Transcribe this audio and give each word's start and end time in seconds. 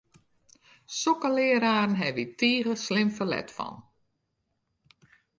Sokke 0.99 1.29
leararen 1.35 1.93
hawwe 1.99 2.13
wy 2.27 2.33
tige 2.39 2.73
slim 2.85 3.09
ferlet 3.17 3.49
fan! 3.57 3.75